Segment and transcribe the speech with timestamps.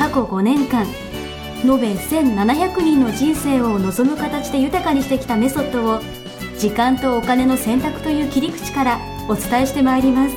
[0.00, 0.86] 過去5年間
[1.62, 6.00] 延べ1700人の人生を望む形で豊かにしてきたメソッドを
[6.56, 10.34] 時間とお金の選択という切り口からお伝えしてまいります。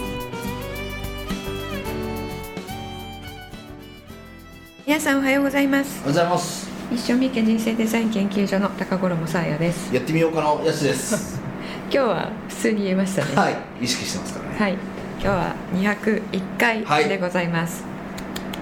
[4.85, 6.01] 皆さんおはようございます。
[6.05, 6.69] おはようございます。
[6.91, 9.95] 一生みけ人生デザイン研究所の高頃もさあやです。
[9.95, 11.39] やってみようかのやすです。
[11.89, 13.33] 今日は普通に言えましたね。
[13.33, 14.73] はい意識してますからね、はい。
[14.73, 17.93] 今日は201回でございます。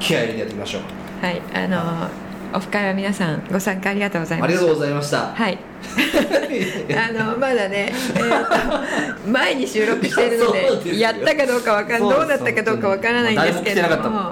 [0.02, 5.28] 気合い入れてやっていきましょうはい、あのオフ会は皆さんご参加ありがとうございますありがとうございました。
[5.28, 5.60] はい。
[6.98, 14.32] あのまだね、えーと 前に収録しているのでやったかどうかわかんどうだったかどうかわからないんですけれど誰も。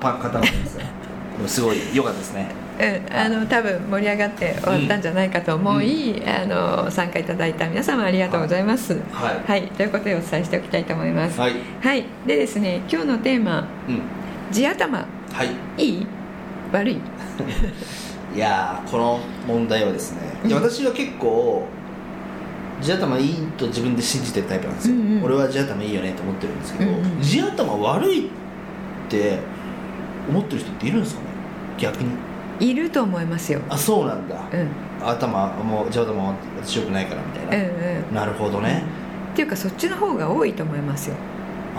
[1.48, 2.34] すごい良かったです。
[2.34, 2.48] ね
[2.80, 8.98] うん、あの多分盛り上がって終わったんじゃないかと思い、あの参加いただいた皆様ありがとうございます。
[9.14, 11.40] はいということでお伝えしておきたいと思います。
[11.40, 11.54] はい。
[11.82, 12.06] はい。
[12.26, 14.02] でですね、今日のテーマうん。
[14.52, 15.06] 地頭。
[15.34, 15.50] はい。
[15.78, 16.08] いい？
[16.72, 16.98] 悪い。
[18.36, 21.66] いやーこの問題はですねいや私は結構
[22.80, 25.24] 地頭いいと自分で信じてるタイプなんですよ、うんうん。
[25.24, 28.30] 俺は地頭いいよねと思ってるんですけど、うんうん地頭悪いっ
[29.10, 29.40] て
[30.30, 31.28] 思ってる人っているんですかね？
[31.80, 32.12] 逆に。
[32.60, 33.62] いると思いますよ。
[33.70, 35.08] あそうなんだ、うん。
[35.08, 38.16] 頭もう地頭私よくないからみたいな、うんうん。
[38.16, 38.84] なるほどね、
[39.34, 41.16] っていうかそっちの方が多いと思いますよ。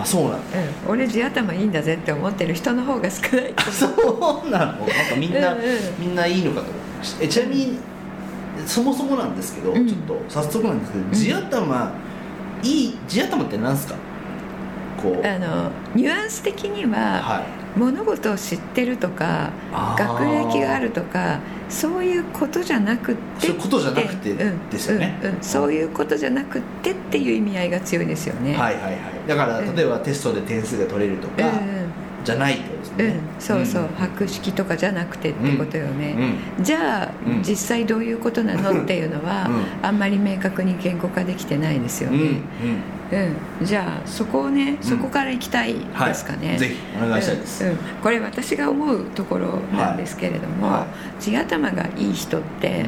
[0.01, 4.47] あそうなんだうん、俺地頭いいんだぜって思ってる人の方が少ないとそ思う。
[4.47, 4.65] うなの？
[4.65, 5.65] なんかみんな、うんうん。
[5.99, 7.79] みんないいのかと思いましたえちなみに
[8.65, 9.87] そもそもなんですけど、うん。
[9.87, 11.11] ちょっと早速なんですけどん。
[11.11, 11.93] 地頭、
[12.63, 13.95] いい地頭って何すか？
[15.01, 15.27] こう。
[15.27, 19.51] あのニュアンス的には、はい物事を知ってるとか
[19.97, 21.39] 学歴があるとか
[21.69, 25.19] そういうことじゃなくってそういうことじゃなくてうんですよね。
[25.23, 28.53] うんうんそういうことじゃなくってっていう意味合いが強いですよね。
[28.53, 28.95] はいはいはい。
[29.27, 29.75] だからうん。
[29.75, 31.35] 例えばテストで点数が取れるとうん。
[31.35, 31.51] か、
[32.23, 33.87] じゃないってことですね、うんうん、そうそう、ん。
[33.87, 36.15] 博識とかじゃなくてってことよね、
[36.59, 37.41] じゃあ、うん。
[37.41, 39.87] 実際どういうことなのっていうのは、うん。
[39.87, 42.41] あんまり明確に言語化できてないですよね、
[43.11, 43.65] うん。
[43.65, 47.71] じゃあそこをねそこから行きたいはいですかね、ぜひお願いしたいです、うん。
[47.71, 47.77] うん。
[48.01, 50.75] これ私が思うところなんですけれども、はい。
[50.79, 50.87] は
[51.19, 52.85] 地頭がいい人って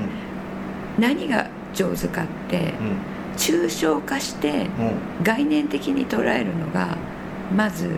[0.97, 2.73] 何が上手かって
[3.35, 4.67] 抽象化して
[5.23, 6.97] 概念的に捉えるのが
[7.55, 7.89] まず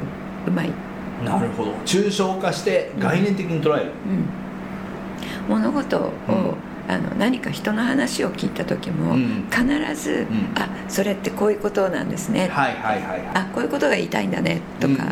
[0.47, 0.71] うまい、
[1.23, 1.71] なるほど。
[1.85, 3.91] 抽象化して概念的に捉える、
[5.47, 6.53] うん、物事を、うん
[6.87, 9.47] あの何か人の話を聞いた時も、うん。
[9.49, 9.65] 必
[9.95, 10.25] ず、ん。
[10.55, 13.21] あそれってこういうことなんですね、はいはいはいはい。
[13.33, 15.05] あこういうことが言いたいんだねとか、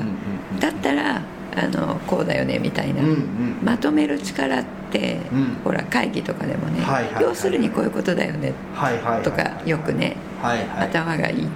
[0.59, 1.21] だったら
[1.55, 5.45] あのこうだよねみたいな、うんうんまとめる力って、うん。
[5.63, 7.23] ほら会議とかでもね、はいはいはい。
[7.23, 9.23] 要するにこういうことだよねはいはいはい。
[9.23, 10.87] とかよくね、はいはい。
[10.89, 11.47] 頭がいい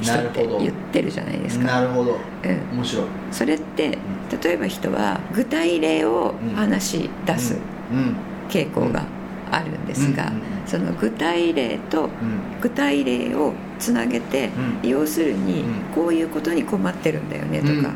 [0.00, 1.66] 人って言ってるじゃないですか。
[1.66, 2.12] なるほど。
[2.44, 3.06] うん、面白い。
[3.32, 3.98] それって
[4.42, 7.56] 例えば人は具体例を話し出す
[7.92, 8.16] うん。
[8.48, 9.04] 傾向が
[9.50, 10.32] あるんですが、
[10.66, 12.10] その具体例とうん。
[12.60, 14.50] 具体例をつなげて、
[14.82, 14.88] うん。
[14.88, 15.68] 要するにうん。
[15.94, 17.92] こういうことに困ってるんだよねとか、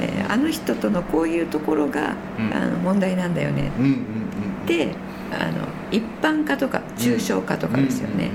[0.00, 2.54] えーあの人とのこういうところが、うん。
[2.54, 3.70] あの問題なんだよね。
[4.66, 4.94] で
[5.30, 8.30] あの一般化とか抽象化とかですよね、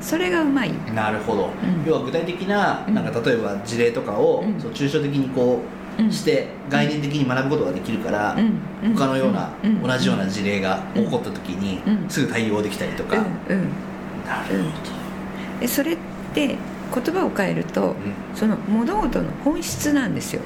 [0.00, 1.50] それがうまい、うんなるほど、ん。
[1.86, 2.94] 要は具体的なうん。
[2.94, 4.60] なんか例えば事例とかを、うん。
[4.60, 5.58] そう抽象的にこうんう
[6.10, 8.36] して概念的に学ぶことができるから、
[8.94, 9.82] 他のような、うん。
[9.82, 12.08] 同じような事例が起こった時に、うん。
[12.08, 13.54] すぐ対応できたりとか、なるほど、
[15.60, 15.96] でそれっ
[16.34, 16.56] て
[16.94, 17.94] 言葉を変えると、うん。
[18.34, 20.42] その物事の本質なんですよ。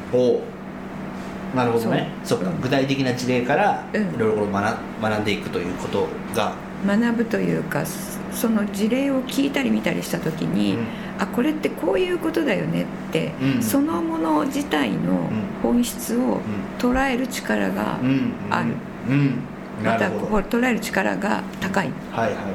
[1.55, 2.11] なるほどね。
[2.23, 2.51] そそうっか。
[2.63, 4.03] 具体的な事例からうん。
[4.03, 6.53] いろいろ学学んでいくということが、
[6.87, 7.85] 学ぶというか
[8.33, 10.87] その事例を聞いたり見たりした時に、うん
[11.19, 13.63] あこれってこういうことだよねって、うん。
[13.63, 15.31] そのもの自体の
[15.63, 16.41] 本質を
[16.79, 18.09] 捉える力がうん。
[18.09, 18.33] うん。
[18.51, 18.75] ある、
[19.09, 19.39] うん。
[19.85, 21.91] またこう捉える力が高い。
[22.13, 22.51] はいはいはいは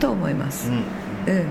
[0.00, 0.76] と思います、い、うん。
[0.76, 0.80] う
[1.42, 1.46] ん。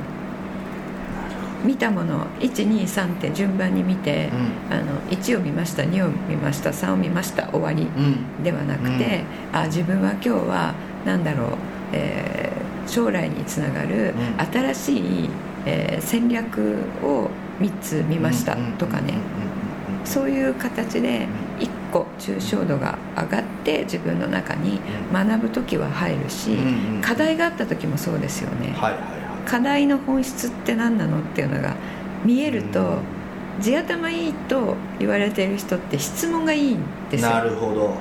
[1.65, 4.29] 見たものを123って順番に見て、
[4.69, 8.03] あの1を見ました2を見ました3を見ました終わりうん。
[8.03, 8.07] う
[8.39, 9.23] んではなくて、
[9.53, 10.73] あ自分は今日は
[11.06, 11.50] 何だろう、
[11.94, 12.59] えー
[12.89, 14.51] 将来につながるうん。
[14.51, 15.29] 新しい、
[15.65, 17.29] えー戦略を
[17.59, 19.15] 3つ見ましたとかね、
[20.06, 21.27] そういう形で
[21.59, 24.79] 一個抽象度が上がって自分の中に
[25.11, 26.57] 学ぶ時は入るし、
[27.01, 28.73] 課題があった時もそうですよね、
[29.45, 31.75] 課題の本質って何なのっていうのが
[32.23, 33.00] 見えると、
[33.59, 36.79] 地頭いいと言われてる人って質問がいいん
[37.11, 37.94] ですよなるほど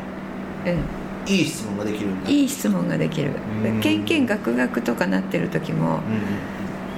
[0.66, 3.32] うんいい質問ができるんだいい質問ができる
[3.64, 6.00] うんけんけんがくがくとかなってる時もうん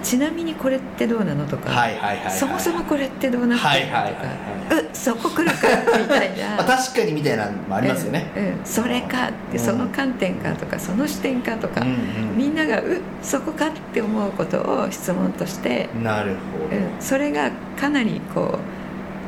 [0.02, 1.47] ちなみにこれってどうなの？
[1.47, 3.93] とか、はいはいはいはいそもそもこれってどうなってはいるの？
[3.93, 5.99] とか、はいはいはいうそこ来るか？
[5.99, 6.56] みたいな。
[6.56, 8.31] まあ確かにみたいなのもありますよね。
[8.37, 8.44] うん。
[8.44, 8.61] うん。
[8.64, 9.64] それかってうん。
[9.64, 13.67] その観点かとかその視点かとか、うんみんながうそこか？
[13.69, 18.58] って思うことを質問として、うんなるほうん、それがかなりこ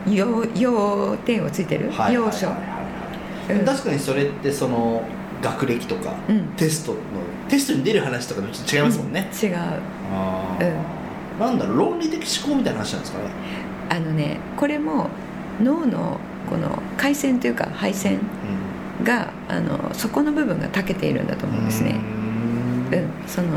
[0.06, 2.56] う要要点をついてる、どはいはいはい要所、はい。
[2.56, 3.66] はいうん。
[3.66, 5.02] 確かにそれってその
[5.42, 6.44] 学歴とかうん。
[6.56, 6.98] テストの
[7.52, 9.30] テストに出る話とかとちょっと違いますもんね。
[9.42, 9.56] 違う。
[10.10, 11.38] あー。
[11.38, 13.24] なんだろう論理的思考みたいな話なんですかね。
[13.90, 15.10] あのねこれも
[15.60, 16.18] 脳の
[16.48, 18.20] この回線というか配線
[19.04, 22.00] があのそこの部分が長けているんだと思うんですね。
[22.90, 23.48] ううん、その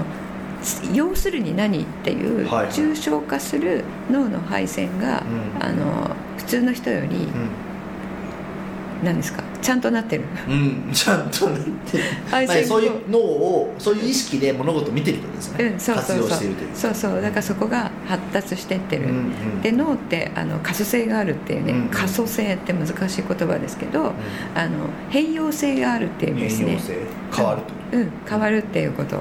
[0.94, 2.74] 要するに何っていうはいはい。
[2.74, 5.24] 抽象化する脳の配線が、
[5.57, 5.65] うん。
[5.65, 7.30] あの普通の人より
[9.06, 9.41] 何ですか？
[9.65, 10.23] ちゃんとなってる。
[10.47, 10.53] うん、
[10.88, 12.03] うん、ちゃんとなってる。
[12.29, 17.21] 配線まあそういう脳をそういう意識で物事を見てるってことですね、うん、そうそう活用そうしているというそうそう。
[17.21, 19.62] だからそこが発達してってる、うんうん。
[19.62, 21.88] で脳ってあの可塑性があるっていうね、うんうん。
[21.89, 24.13] 可塑性って難しい言葉ですけど、
[24.53, 26.65] あの変容性があるっていう意味ですね。
[26.65, 26.97] 変容性
[27.35, 29.19] 変わると、うん、変わるっていうこと、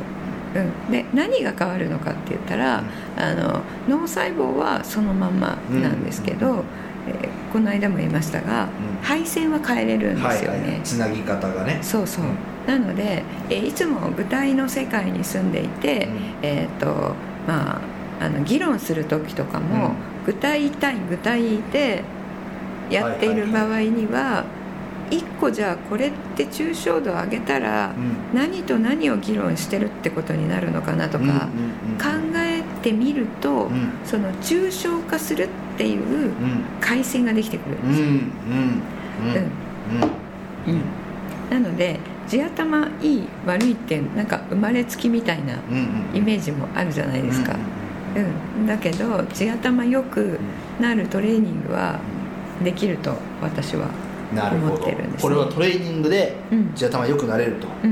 [0.55, 2.85] うん、で何が変わるのかって言ったら、
[3.17, 6.63] あの脳細胞はそのまんまなんですけど、うん
[7.09, 8.69] えーこの間も言いましたが、うん。
[9.01, 11.79] 配線は変えれるんですよね、はいはい、つなぎ方がね。
[11.83, 12.25] そうそう、
[12.67, 16.15] なので、えーいつも具体の世界に住んでいて、うん。
[16.43, 17.15] えっ、と
[17.47, 17.81] まあ
[18.25, 19.93] あの議論する時とかも、うん。
[20.27, 22.03] 具体対具体で
[22.91, 24.45] やっている場合には,、
[25.11, 28.37] 一個じゃあこれって抽象度を上げたら、うん。
[28.37, 31.45] 何と何を議論してるってことになるのかなとか、うんうんうん
[31.97, 32.34] 考え
[32.85, 33.91] てみると、うん。
[34.05, 35.49] その抽象化するっ
[35.79, 36.31] ていううん。
[36.81, 38.23] 回線ができてくるんですよ、うんうん
[40.69, 40.75] うん。
[40.75, 40.83] うん。
[41.51, 41.99] なので
[42.29, 45.55] 地頭いい悪いってなんか生まれつきみたいな
[46.15, 47.57] イメージもあるじゃないですか、う
[48.21, 50.39] んだけど地頭よく
[50.81, 51.99] なるトレーニングは
[52.63, 53.89] できると私は
[54.33, 55.23] 思ってるんですね。
[55.23, 56.73] これはトレーニングでうん。
[56.75, 57.67] 地頭良くなれると。
[57.83, 57.91] うん。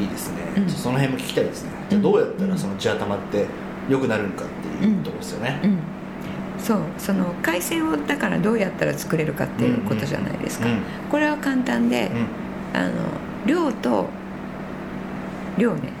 [0.00, 0.68] いいですね、うん。
[0.68, 1.70] その辺も聞きたいですね。
[1.88, 3.46] じゃあどうやったらその地頭って
[3.88, 4.48] 良くなるのかっ
[4.80, 5.78] ていうところですよね、うん。
[6.58, 6.78] そう。
[6.98, 10.80] その回線をだからどうやったら作れるかっていうことじゃないですか、うん。
[11.10, 12.80] これは簡単で、うん。
[12.80, 12.92] あの
[13.46, 14.08] 量と
[15.58, 15.92] 量ね。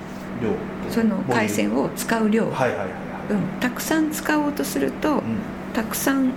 [0.42, 0.50] 量。
[0.90, 2.88] その回線を使う量、はいはいはいはい。
[3.30, 5.20] うん、たくさん使おうとすると、うん。
[5.72, 6.30] たくさんあ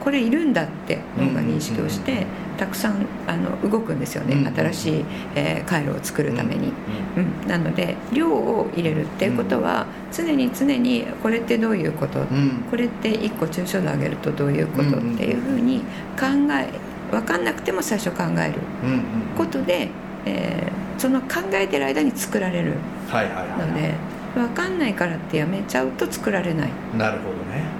[0.00, 2.26] これいるんだって脳が認識をして、
[2.56, 5.04] たくさんあの動くんですよね、うん新しい、
[5.34, 6.72] えー回路を作るために、
[7.16, 12.64] うんうんなので量を入れるっていうことは、常に常にこれってどういうこと、うん。
[12.70, 14.96] これって1個抽象度上げるとどういうこと？
[14.96, 15.80] うんっていうふうに
[16.18, 16.68] 考え
[17.10, 18.54] 分かんなくても最初考える。
[18.84, 19.00] うんうん
[19.36, 19.88] ことで、
[20.26, 22.74] えーその考えてる間に作られる
[23.08, 23.94] はいはいはいので
[24.34, 27.64] 分かんないからってやめちゃうと作られない、なるほどね。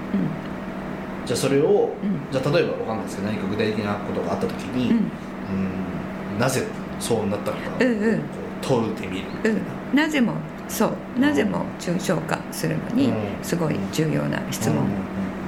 [1.25, 2.31] じゃあそれを、うん。
[2.31, 4.97] じゃあ例えばわかんないですけど何か具体的なことがあった時に、んうん。
[4.97, 6.63] うんなぜ
[6.99, 8.21] そうなったのかを、うんうん。
[8.61, 10.33] 問うてみるみたいな、うん、なぜも
[10.67, 10.87] そ
[11.17, 11.19] う。
[11.19, 13.13] なぜも抽象化するのにうん。
[13.43, 14.77] すごい重要な質問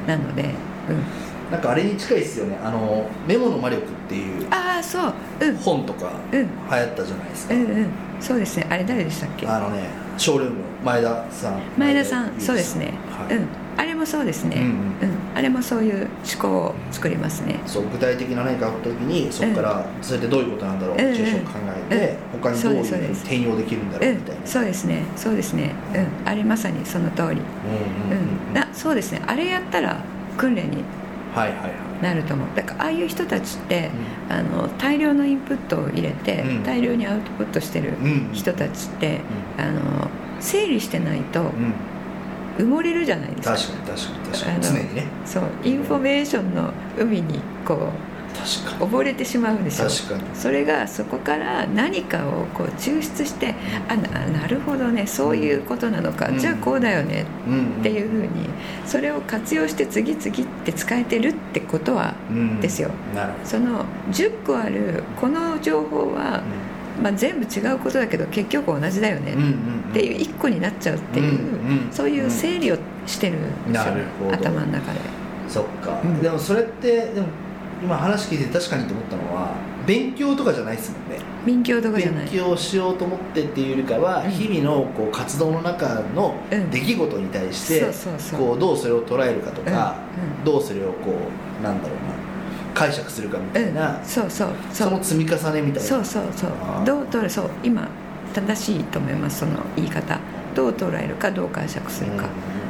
[0.08, 0.50] なので、うん。
[1.52, 2.58] なんかあれに近いですよね。
[2.64, 5.14] あの「メモの魔力」っていうああそう。
[5.42, 5.58] うん。
[5.58, 6.42] 本とかうん。
[6.42, 7.88] 流行ったじゃないですか、うんうん。
[8.20, 8.68] そうですね。
[8.70, 9.48] あれ誰でしたっけ？
[9.48, 9.88] あのね
[10.18, 11.62] ショールームの前田さん。
[11.78, 12.32] 前田さん。
[12.40, 13.48] そうですね、はいうん。
[13.78, 14.70] あれもそうですね、うんうん。
[14.70, 14.78] うん
[15.36, 17.60] あれもそういう思考を作りますね。
[17.66, 21.14] そう具体的な何かあった時にそこからそれってどういうことなんだろうってうん。
[21.14, 21.60] 抽象考
[21.90, 24.16] えて、他にどういうふうに転用できるんだろううん。
[24.18, 25.04] みたいな、そうですね。
[25.16, 25.72] そうですね。
[25.96, 26.28] うん。
[26.30, 27.24] あれまさにその通り。
[27.24, 27.40] うんうんう
[28.50, 28.54] うん。
[28.54, 28.58] ん。
[28.58, 29.22] あそうですね。
[29.26, 29.98] あれやったら
[30.38, 30.78] 訓練に
[31.36, 31.72] はいはいはい。
[32.04, 32.48] なると思う。
[32.56, 33.90] だからああいう人たちって
[34.30, 36.64] あの大量のインプットを入れて、うん。
[36.64, 38.12] 大量にアウトプットしてるうん。
[38.30, 39.22] うん人たちって、
[39.58, 40.10] あの
[40.40, 41.74] 整理してないとうん
[42.58, 43.56] 埋もれるじゃないですか。
[43.56, 44.62] 確かに確かに確かに。
[44.64, 45.04] 常にね。
[45.26, 47.90] そうインフォメーションの海にこ
[48.34, 49.90] 確かう溺れてしまうんですよ
[50.34, 53.54] それがそこから何かをこう抽出して
[53.88, 56.40] あななるほどねそういうことなのか、うん。
[56.40, 57.26] じゃあこうだよね。
[57.48, 58.28] うんっていうふうに
[58.86, 62.60] それを活用して次々って使えてるってことはうん。
[62.60, 62.90] ですよ。
[63.16, 66.42] なるほその10個あるこの情報は、
[67.02, 69.34] まあ、全部違うことだけど結局同じだよね。
[69.90, 71.40] っていう1個になっちゃうっていう、
[71.92, 73.94] そういう整理をしてるんですよ、
[74.32, 75.00] 頭の中で。
[75.50, 76.22] そっか、うん。
[76.22, 77.28] でもそれってでも
[77.84, 79.52] 今話聞いて確かにと思ったのは
[79.86, 81.20] 勉強とかじゃないですもんね。
[81.46, 82.26] 勉強とかじゃない。
[82.26, 84.32] 勉強しようと思ってっていうよりかは、うん。
[84.32, 86.70] 日々のこう活動の中のうん。
[86.70, 89.98] 出来事に対して、どうそれを捉えるかとか、
[90.46, 91.12] どうそれをこ
[91.60, 92.23] うなんだろうな
[92.74, 95.90] 解釈するかみたいな、うん、そうそうそそうの積み重ねみたいな。
[95.90, 96.52] そうそうそう。
[96.86, 97.88] どう捉えそう今
[98.34, 100.20] 正しいと思いますその言い方。
[100.56, 102.28] どう捉えるかどう解釈するか。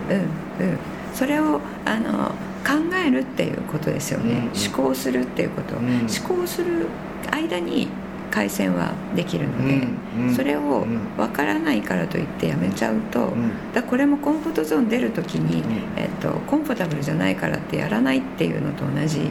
[0.09, 0.77] うんうん。
[1.13, 2.29] それをあの
[2.65, 4.43] 考えるっていうことですよね、うんうん。
[4.43, 5.83] 思考するっていうこと、うん。
[6.01, 6.87] 思考する
[7.31, 7.87] 間に
[8.33, 9.75] 回線はできるので、
[10.17, 10.35] うんうん。
[10.35, 13.51] それをうん分からないからといってやめちゃうと、うん。
[13.73, 16.01] だこれもコンフォートゾーン出る時に、うん。
[16.01, 19.19] えっと、コンフォータブルじゃないからってやらないっていうのと同じ。
[19.19, 19.29] うん。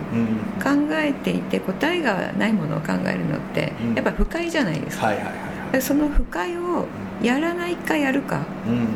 [0.62, 3.94] 考えていて答えがないものを考えるのってうん。
[3.94, 5.10] やっぱ不快じゃないですか、
[5.80, 6.86] その不快を
[7.22, 8.44] やらないかやるか。
[8.66, 8.86] うんうんうん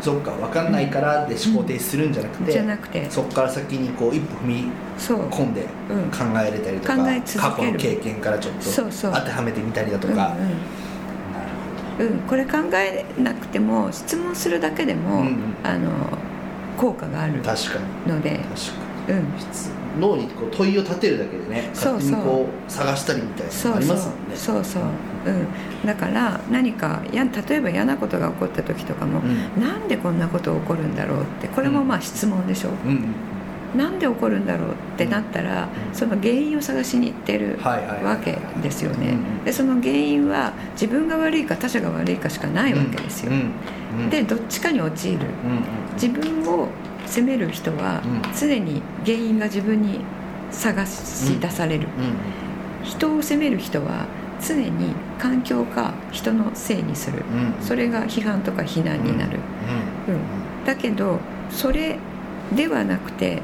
[0.00, 4.64] そっか分かんないからで思考停止するんじゃなくて、じゃなくてそこから先にこう一歩踏み
[4.98, 10.36] 込んで考えれたりとか、考え続過去の経験からちょっとそうそう当てはめてみたりだとかうんか、
[12.00, 15.90] うんうん、これ考えなくても質問するだけでも、うんうんあの
[16.80, 19.18] 効果がある確かにので、確かに
[19.98, 24.88] うん、脳にこう問いを立てるだけでねそうそう勝手にこう探したりみたいなのありますもんねそうそう、うん、
[25.84, 29.62] だから何かや例えば嫌なことが起こった時とかも、うん。
[29.62, 33.14] なんでこんなこと起こるんだろうってこれもまあ質問でしょ、うん
[33.76, 35.94] なんで起こるんだろうってなったら、うん。
[35.94, 43.52] その原因を探しに行ってるわけですよね、うんでその原因は自分が悪いか他者が悪いかしかないわけですよ、うん
[44.02, 44.10] うん。
[44.10, 45.18] でどっちかに陥る。
[45.18, 45.30] うんうん。
[45.94, 46.68] 自分を
[47.06, 48.22] 責める人はうん。
[48.36, 50.00] 常に原因が自分に
[50.50, 51.86] 探し出される、
[52.82, 52.84] うん。
[52.84, 54.06] 人を責める人は
[54.40, 57.18] 常に環境か人のせいにする。
[57.18, 57.64] うん。
[57.64, 59.38] それが批判とか非難になる、
[60.08, 60.14] うん。
[60.14, 60.20] うん。
[60.64, 61.18] だけど
[61.50, 61.98] それ
[62.54, 63.42] ではなくて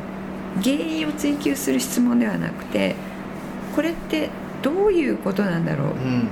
[0.62, 2.94] 原因を追求する質問ではなくて
[3.74, 4.30] これって
[4.62, 5.88] どういうことなんだろう。
[5.88, 6.28] うん。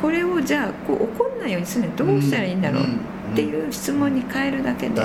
[0.00, 2.82] これをじゃあこう怒んないようにするにはどうしたらいいんだろう。
[3.32, 5.02] っていう質問に変えるだけで、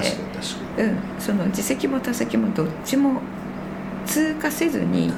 [0.78, 3.20] うん、その自責も他責もどっちも
[4.06, 5.12] 通過せずに。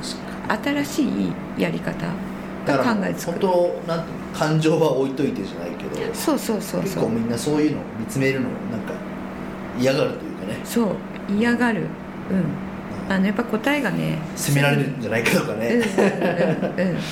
[0.47, 2.05] 新しいやり方
[2.65, 6.81] が考えつく本当感情は置いといてじゃないけどそうそうそうそう。
[6.81, 8.93] 結構みんなそういうのを見つめるのをなんか
[9.79, 10.59] 嫌がるというかね。
[10.63, 10.95] そう
[11.29, 11.81] 嫌がる。
[11.81, 13.11] うん。
[13.13, 15.81] あのやっぱ答えがね責められるんじゃないかとかね。
[16.77, 16.97] うんうん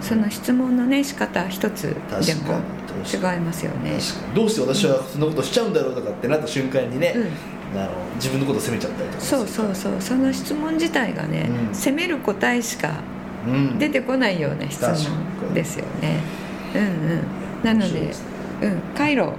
[0.00, 2.60] その質問のね仕方一つでも
[3.02, 3.98] に違いますよね。
[4.34, 7.18] どうして私はそんなことしちゃうんだろうとかってなった瞬間にね、う
[7.76, 7.78] ん。
[7.80, 9.92] あの自分のことを責めちゃったりとかそうそうそう。
[9.98, 11.74] その質問自体がね、うん。
[11.74, 13.17] 責める答えしかうん
[13.78, 16.20] 出てこないような質問ですよね。
[16.74, 16.84] うんう
[17.16, 17.22] ん。
[17.62, 18.12] なので
[18.62, 18.80] うん。
[18.96, 19.32] 回路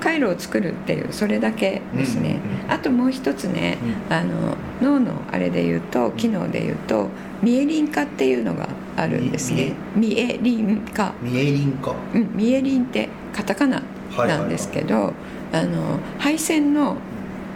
[0.00, 3.78] 回路を作るっていうそれだけですね、うんうんあともう一つね、
[4.10, 7.08] あの脳のあれで言うと機能で言うと
[7.40, 9.72] ミエリン化っていうのがあるんですね。
[9.96, 11.14] ミエリン化。
[11.22, 13.82] ミエリンかうん、ミエリンってカタカナ
[14.18, 15.14] なんですけど、
[15.50, 16.98] あの配線の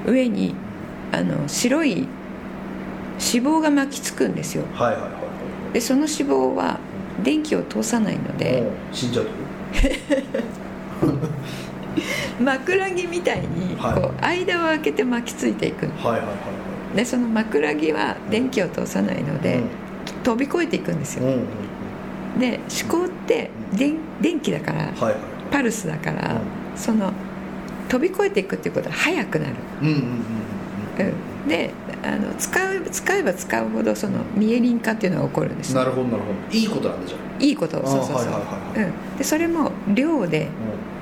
[0.07, 0.55] 上に
[1.13, 2.09] あの白い脂
[3.21, 4.65] 肪が巻きつくんですよ。
[4.73, 5.11] はいはいはい。
[5.11, 5.19] は
[5.73, 6.79] でその脂肪は
[7.23, 9.27] 電気を通さないのいで死んじゃう
[12.41, 13.95] 枕木みたいにはい。
[13.95, 15.87] こう間を空けて巻きついていく。
[15.89, 16.33] ことはいはいは
[16.95, 16.97] い。
[16.97, 19.61] でその枕木は電気を通さないので、
[20.23, 21.25] 飛び越えていくんですよ。
[22.39, 25.13] で思考って電電気だからはいはい。
[25.13, 25.17] はい
[25.53, 26.41] パルスだから、
[26.75, 27.13] その
[27.91, 29.53] 飛び越えていくっていうことは速くなる。
[29.83, 30.03] うんうんうん
[30.99, 31.07] うん。
[31.07, 31.11] う
[31.47, 31.71] ん、で
[32.03, 36.57] あの使う使えば使うほどそのミエリン化っていうのが起こるんですなるほどなるほど。
[36.57, 37.79] いいことなんだじゃいいこと。
[37.79, 38.33] あそうそうそう、
[38.77, 40.49] うん、でそれも量で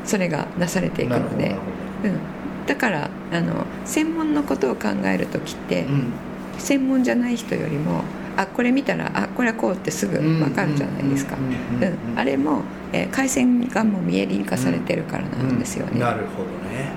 [0.04, 1.56] それがなされていくので。
[2.02, 2.18] うん、
[2.66, 6.12] だからあの専門のことを考える時って、どうん。
[6.58, 8.02] 専門じゃない人よりも
[8.36, 11.36] あこれ見たらあこれはこうってすぐ分かるじゃないですか、
[12.16, 16.92] あれも、えー回線がもうミエリン化されてるからなんですよね、なるほどね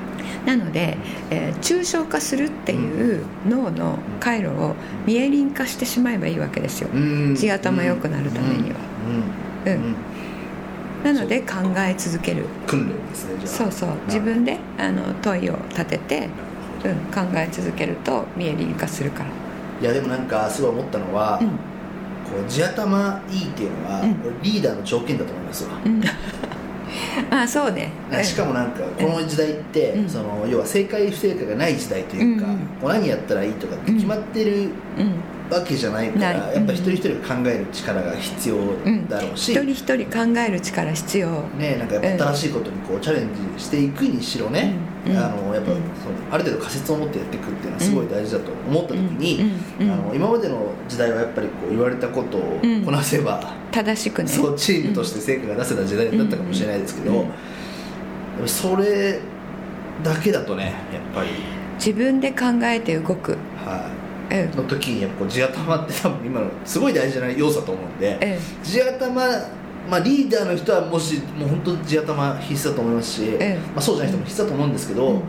[0.45, 0.97] なので、
[1.29, 6.97] えー抽象化するっていう脳の回路をミエリン化してしまえばいいわけですよ、う
[7.31, 7.35] ん。
[7.35, 8.75] 地頭良くなるためには。
[9.65, 9.71] うん。
[9.71, 9.83] うん。
[9.83, 9.95] うん。
[11.03, 12.45] なので考え続ける。
[12.67, 13.89] 訓練ですねそうそう。
[14.07, 16.29] 自分であの問いを立てて、
[16.83, 19.29] うん、考え続けるとミエリン化するから。
[19.81, 21.47] いやでもなんかすごい思ったのは、うん。
[21.49, 21.55] こ
[22.45, 24.01] う地頭いいっていうのは、
[24.41, 26.01] リーダーの条件だと思いますわ、うん
[27.31, 27.91] あそうね。
[28.23, 30.09] しかもなんかこの時代って、うん。
[30.09, 34.69] その要は正解不正解がない時代というか、うん何やったらいいとかって決まってるうん
[35.53, 38.57] わけじゃないからやっぱ一人一人が考える力が必要
[39.09, 41.29] だろうし、うん、一人一人考える力必要。
[41.57, 44.75] ねなんかやっぱ新しいことにこうチャレンジしていくにしろね、
[45.07, 45.79] あのやっぱ、その
[46.31, 54.29] ある程度仮説を持ってやっていくっていうのはすごい大事だと思った時に、あの今までの時代はやっぱりこう言われたことをこなせば、正しくね。
[54.29, 57.25] そうチームとして成果が出せた時代だったかもしれないですけど、
[58.45, 59.19] それ
[60.03, 61.29] だけだとねやっぱり。
[61.77, 63.31] 自分で考えて動く。
[63.31, 64.02] はい、うん、
[64.55, 69.09] の時にやっぱ地頭って多分今のすごい大事な要素だと思うんで、地頭
[69.89, 73.21] まあ、リーダーの人はもしもう本当地頭必須だと思いますし、
[73.75, 75.21] まあ、そうじゃない人も必須だと思うんですけど、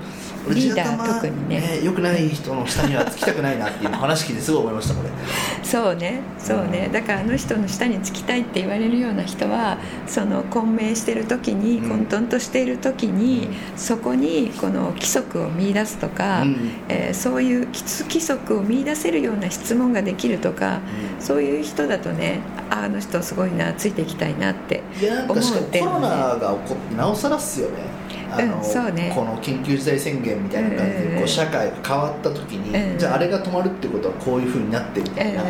[0.53, 1.61] リーダー特にね。
[1.61, 5.09] ねよくない人の下にはつきたくないなっていう話聞いてすごい思いましたこれ。
[5.63, 20.81] そうねそうね、うん、だからあの人の下につきたいって言われるような人はその混迷してる時に、混沌としている時に、うん、そこにこの規則を見出すとか、うん、えー、そういう規則を見出せるような質問ができるとか、
[21.21, 24.83] そういう人だとねあの人すごいなついていきたいなって
[25.29, 27.94] 思うってコロナが起こってなおさらっすよね
[28.31, 35.43] あの、うんそうね、この緊急事態宣言みたいな感じで、こう社会が変わった時に、じゃああれが止まるってことはこういうふうになってみたいな、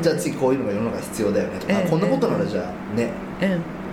[0.00, 3.10] じゃあ次こういうのが世の中必要だよねとか、こんなことならじゃあね、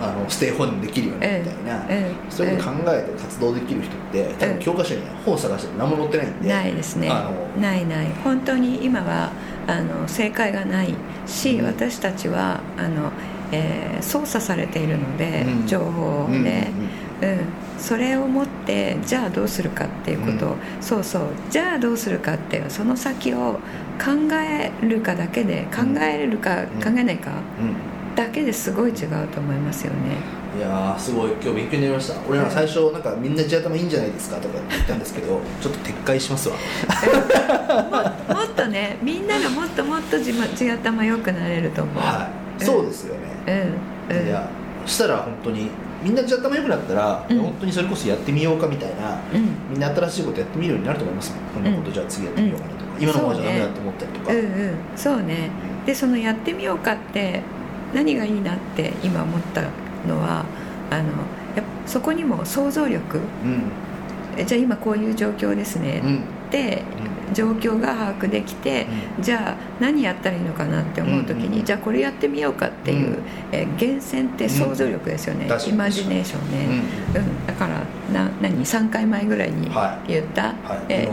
[0.01, 1.85] あのステイホームできるよねみたいな、
[2.29, 7.09] そういうの考えて活動できる人って多分教科書に本探しても何も載ってないんでないですね。
[7.59, 8.07] ないない。
[8.23, 9.31] 本当に今は
[9.67, 10.93] あの正解がない
[11.25, 13.11] し、私たちはあの、
[13.51, 17.04] えー、操作されているので、情報で、うん
[17.77, 20.47] それを持ってじゃあどうするかっていうこと。
[20.47, 21.21] を、うん、そうそう。
[21.49, 23.59] じゃあどうするかっていうその先を
[24.03, 27.31] 考えるかだけで考えれるか、うん、考えないか、
[28.15, 30.17] だけですごい違うと思いますよね。
[30.57, 31.31] いやすごい。
[31.33, 32.15] 今日勉強になりました。
[32.29, 34.37] 俺ら最初なんかみんな地頭いいんじゃないですか？
[34.37, 36.55] とか言ったんですけど ちょっと撤回しますわ。
[38.27, 42.29] ももっとねみんながもっともっと地地頭良くなれると思う、は
[42.59, 43.75] い、そうですよね、
[44.09, 44.49] うん、うん、いや
[44.85, 45.69] したら本当に
[46.03, 51.33] みんな若干良くなったら、うん、本当にそれこそやってみようかみたいな、うん、みんな新しいことやってみるようになると思います。
[51.53, 54.39] こんなことじゃあ次やってみようかなとか、今のままじゃダメだと思ったりとか、うん。
[54.39, 55.49] うん、そうね。
[55.85, 57.41] でそのやってみようかって
[57.93, 59.61] 何がいいなって今思った
[60.07, 60.45] のは
[60.89, 61.03] あの
[61.55, 63.19] やそこにも想像力、
[64.45, 65.99] じゃあ今こういう状況ですね。
[65.99, 66.07] って、
[67.33, 68.87] 状況が把握できて、
[69.17, 76.81] うん、じゃあ何やったらいいのかなって思う時に、うん、じゃあこれやってみようかっていう、うん、え源泉って想像力ですよね、イマジネーションね、
[77.15, 79.69] うんだからな何？3回前ぐらいに
[80.07, 81.07] 言った、はい、え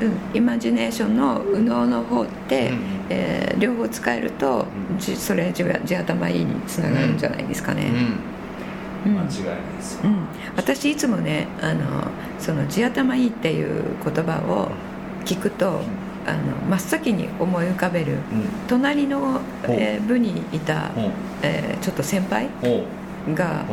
[0.00, 2.78] うん、イマジネーションの右脳の方って、うん、
[3.10, 4.66] えー、両方使えると、
[4.98, 7.90] じそれ地頭いいにつながるんじゃないですかね。
[9.08, 9.28] 間違いない
[9.76, 11.84] ですうん、私いつもねあの
[12.38, 14.70] その地頭いいっていう言葉を
[15.24, 15.80] 聞くと
[16.26, 18.16] あの真っ先に思い浮かべる、
[18.66, 20.90] 隣の、えー、部にいた、
[21.40, 22.48] えー、ちょっと先輩
[23.32, 23.64] が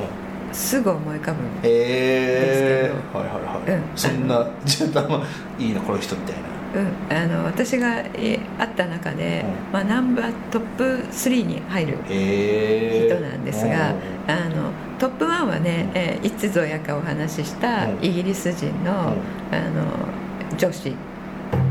[0.51, 5.25] すぐ思い浮かぶんですけど、えー、はいはいはい、うん、そんなじゃあ
[5.57, 6.41] いいなこの人みたいな
[6.73, 13.93] うん、あの私が、え会った中で、まあ、ナンバートップ3に入る人なんですが
[14.27, 20.95] あのトップ1はね、えー、いつぞやかお話ししたイギリス人のあの女子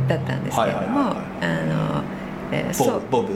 [0.09, 1.15] だったんですけれども
[3.11, 3.35] ボブ。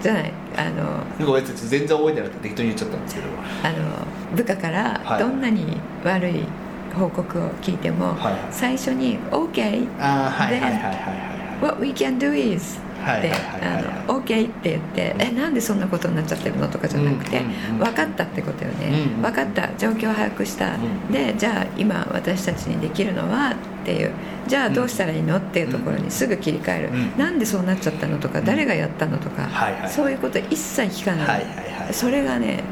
[0.00, 3.26] じゃないあのごめん全然覚えてなくて適当に言っちゃったんですけど。
[3.62, 6.44] あの部下からどんなに悪い
[6.94, 8.32] 報告を聞いても、はい。
[8.32, 10.94] はい、最初に「OK」あはいはいはいはい
[11.62, 13.32] 「What we can do is」って
[14.08, 17.42] 「OK」って言って「えなんでそんなことになっちゃってるの?」とかじゃなくて
[17.78, 20.72] 「分かった」ってことよね「分かった状況を把握した」
[21.12, 23.54] でじゃあ今私たちにできるのはっ
[23.84, 24.10] ていう。
[24.46, 29.48] じゃあどうしたらいいのっていうところにすぐ切り替える、なんでそうなっちゃったのとか誰がやったのとか、
[29.88, 31.46] そういうこと一切聞かない,、
[31.92, 32.62] それがね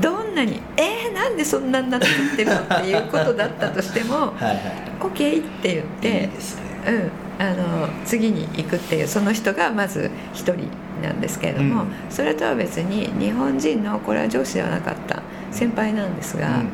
[0.00, 4.56] どんなに「えー、なんでそんなになってるの?」っていうことだったとしても「はいはい、
[5.00, 6.28] OK」って言って
[6.86, 10.68] うんあの次に行くっていうその人がまず1人
[11.02, 15.22] なんですけれども、うん、それとは別に日本人のこれは上司ではなかった
[15.52, 16.68] 先輩なんですが、うん、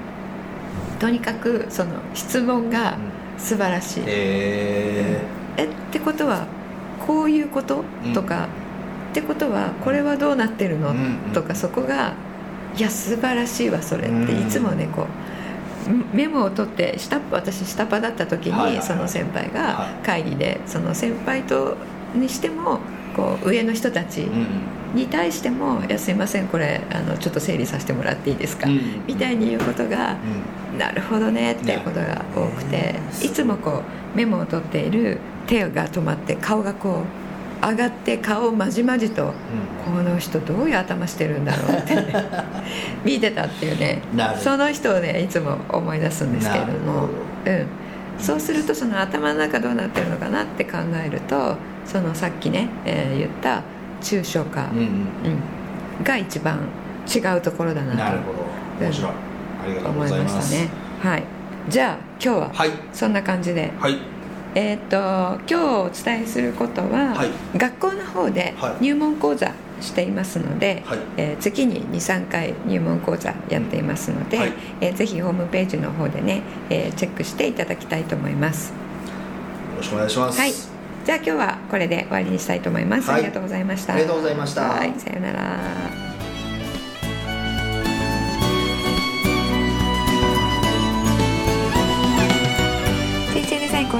[0.99, 2.97] とにかくその質問が
[3.37, 4.05] 素晴らしい。
[4.07, 6.47] えー、えってことは
[7.07, 8.49] こういうこと、とか
[9.11, 10.95] ってことはこれはどうなってるの、
[11.35, 12.15] とかそこが
[12.77, 14.33] いや素晴らしいわそれって。
[14.33, 15.07] いつもねこう。
[16.15, 21.77] メモを取って下私下パだった時にその先輩が会議でその先輩と
[22.15, 22.79] にしても
[23.15, 24.19] こう上の人たち
[24.95, 28.67] に対しても「いやすいませんこれあのちょっと整理させてもらっていいですか」
[29.07, 30.17] みたいに言うことが
[30.79, 33.83] 「なるほどね」っていうことが多くていつもこ
[34.15, 37.34] うメモを取っている手が止まって顔がこう
[37.71, 41.97] 上がって顔をまじまじと、うん、この人どういう頭してるんだろうって
[43.05, 44.03] 見てたっていうね
[44.39, 47.09] その人をねいつも思い出すんですけれども。
[47.47, 47.67] うん、
[48.19, 53.63] そうするとその頭の中どうなってるのかなって考えるとそのさっきね、えー、言った
[54.01, 54.85] 抽象化、うん、うん。
[55.99, 56.59] うん、が一番
[57.15, 57.99] 違うところだなと。
[57.99, 58.85] なるほど。
[58.85, 59.17] 面白い、うん、
[59.65, 60.53] ありがとうございます。
[60.53, 60.69] ね。
[61.03, 61.25] はい。
[61.69, 62.53] じゃあ今日は
[62.93, 63.99] そんな感じで、はい、
[64.55, 64.97] えーと、
[65.49, 78.71] 今日お伝えすることは、はい、学校の方で入門講座していますので、はい、えー、月に23回入門講座やっていますので、はい、えー、ぜひホームページの方でね、えー、チェックしていただきたいと思います。
[78.71, 78.75] よ
[79.79, 83.95] ろしくお願いします、はい、じゃあ今日はこれで終わりにしたいと思います、ありがとうございました。
[83.95, 84.63] ありがとうございました。
[84.63, 84.95] はい。
[84.99, 86.04] さようなら